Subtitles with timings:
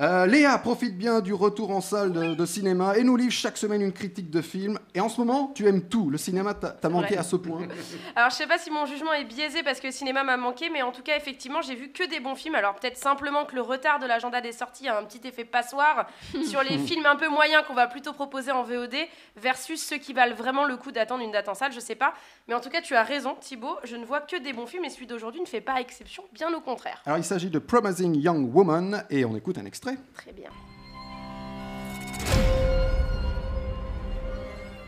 [0.00, 3.56] Euh, Léa profite bien du retour en salle de, de cinéma et nous livre chaque
[3.56, 4.78] semaine une critique de film.
[4.94, 6.10] Et en ce moment, tu aimes tout.
[6.10, 7.62] Le cinéma t'a manqué à ce point.
[8.16, 10.70] Alors, je sais pas si mon jugement est biaisé parce que le cinéma m'a manqué,
[10.70, 12.54] mais en tout cas, effectivement, j'ai vu que des bons films.
[12.54, 16.06] Alors, peut-être simplement que le retard de l'agenda des sorties a un petit effet passoire
[16.44, 18.94] sur les films un peu moyens qu'on va plutôt proposer en VOD
[19.36, 22.14] versus ceux qui valent vraiment le coup d'attendre une date en salle, je sais pas.
[22.48, 23.76] Mais en tout cas, tu as raison, Thibaut.
[23.84, 26.52] Je ne vois que des bons films et celui d'aujourd'hui ne fait pas exception, bien
[26.54, 27.02] au contraire.
[27.04, 29.79] Alors, il s'agit de Promising Young Woman et on écoute un extrait.
[29.80, 30.50] Très bien.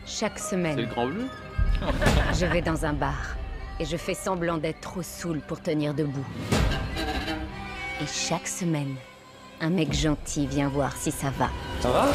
[0.05, 1.27] Chaque C'est le semaine, grand bleu
[2.39, 3.35] je vais dans un bar
[3.79, 6.25] et je fais semblant d'être trop saoul pour tenir debout.
[8.01, 8.95] Et chaque semaine,
[9.59, 11.49] un mec gentil vient voir si ça va.
[11.81, 12.07] Ça va?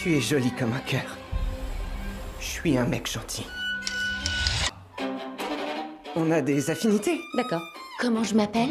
[0.00, 1.16] Tu es jolie comme un cœur.
[2.40, 3.46] Je suis un mec gentil.
[6.16, 7.62] On a des affinités D'accord.
[8.00, 8.70] Comment je m'appelle?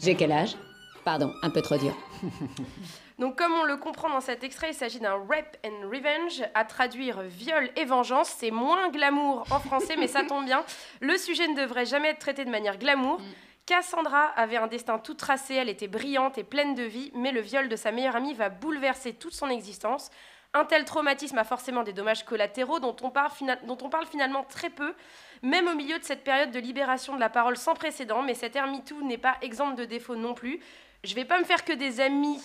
[0.00, 0.56] J'ai quel âge?
[1.04, 1.94] Pardon, un peu trop dur.
[3.18, 6.64] Donc, comme on le comprend dans cet extrait, il s'agit d'un rape and revenge, à
[6.64, 8.28] traduire viol et vengeance.
[8.38, 10.64] C'est moins glamour en français, mais ça tombe bien.
[11.00, 13.20] Le sujet ne devrait jamais être traité de manière glamour.
[13.66, 17.40] Cassandra avait un destin tout tracé, elle était brillante et pleine de vie, mais le
[17.40, 20.10] viol de sa meilleure amie va bouleverser toute son existence.
[20.52, 24.06] Un tel traumatisme a forcément des dommages collatéraux dont on, parle fina- dont on parle
[24.06, 24.94] finalement très peu,
[25.42, 28.54] même au milieu de cette période de libération de la parole sans précédent, mais cette
[28.54, 30.60] ère MeToo n'est pas exempte de défauts non plus.
[31.04, 32.40] Je vais pas me faire que des amis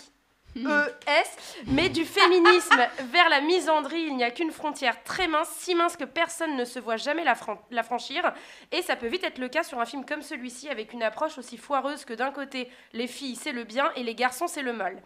[0.56, 2.76] ES, mais du féminisme
[3.12, 6.64] vers la misandrie, il n'y a qu'une frontière très mince, si mince que personne ne
[6.64, 8.32] se voit jamais la, fran- la franchir.
[8.72, 11.38] Et ça peut vite être le cas sur un film comme celui-ci, avec une approche
[11.38, 14.72] aussi foireuse que d'un côté, les filles c'est le bien et les garçons c'est le
[14.72, 15.00] mal.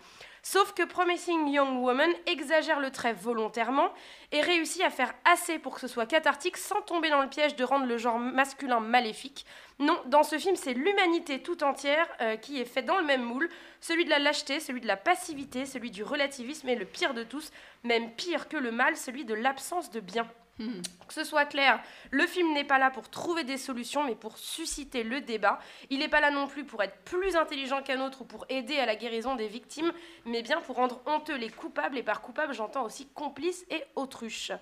[0.46, 3.88] Sauf que Promising Young Woman exagère le trait volontairement
[4.30, 7.56] et réussit à faire assez pour que ce soit cathartique sans tomber dans le piège
[7.56, 9.46] de rendre le genre masculin maléfique.
[9.78, 13.22] Non, dans ce film, c'est l'humanité tout entière euh, qui est faite dans le même
[13.22, 13.48] moule,
[13.80, 17.24] celui de la lâcheté, celui de la passivité, celui du relativisme et le pire de
[17.24, 17.50] tous,
[17.82, 20.28] même pire que le mal, celui de l'absence de bien.
[20.56, 24.38] Que ce soit clair, le film n'est pas là pour trouver des solutions, mais pour
[24.38, 25.58] susciter le débat.
[25.90, 28.78] Il n'est pas là non plus pour être plus intelligent qu'un autre ou pour aider
[28.78, 29.92] à la guérison des victimes,
[30.24, 34.52] mais bien pour rendre honteux les coupables, et par coupables j'entends aussi complices et autruches.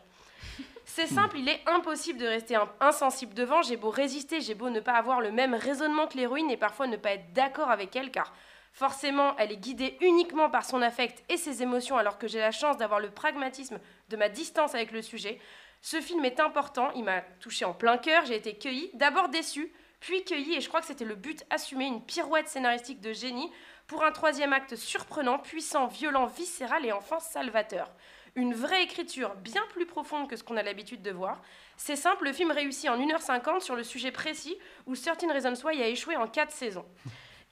[0.84, 3.62] C'est simple, il est impossible de rester insensible devant.
[3.62, 6.87] J'ai beau résister, j'ai beau ne pas avoir le même raisonnement que l'héroïne et parfois
[6.87, 8.33] ne pas être d'accord avec elle, car
[8.72, 12.53] forcément, elle est guidée uniquement par son affect et ses émotions, alors que j'ai la
[12.53, 13.78] chance d'avoir le pragmatisme
[14.09, 15.38] de ma distance avec le sujet.
[15.81, 19.72] Ce film est important, il m'a touché en plein cœur, j'ai été cueillie, d'abord déçue,
[20.00, 23.50] puis cueillie, et je crois que c'était le but assumé, une pirouette scénaristique de génie
[23.87, 27.91] pour un troisième acte surprenant, puissant, violent, viscéral et enfin salvateur.
[28.34, 31.43] Une vraie écriture bien plus profonde que ce qu'on a l'habitude de voir.
[31.77, 34.56] C'est simple, le film réussit en 1h50 sur le sujet précis
[34.87, 36.87] où Certain Reasons Why a échoué en 4 saisons.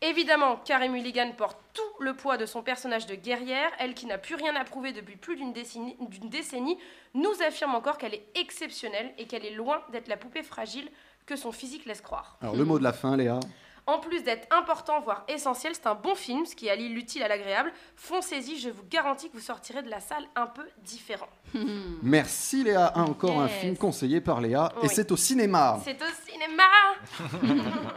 [0.03, 3.71] Évidemment, Carey Mulligan porte tout le poids de son personnage de guerrière.
[3.79, 6.79] Elle, qui n'a plus rien à prouver depuis plus d'une décennie,
[7.15, 10.89] nous affirme encore qu'elle est exceptionnelle et qu'elle est loin d'être la poupée fragile
[11.27, 12.39] que son physique laisse croire.
[12.41, 13.41] Alors, le mot de la fin, Léa?
[13.87, 17.29] En plus d'être important, voire essentiel, c'est un bon film, ce qui allie l'utile à
[17.29, 17.73] l'agréable.
[17.97, 21.29] Foncez-y, je vous garantis que vous sortirez de la salle un peu différent.
[22.03, 22.93] Merci Léa.
[22.97, 24.73] Encore un film conseillé par Léa.
[24.83, 25.79] Et c'est au cinéma.
[25.85, 26.63] C'est au cinéma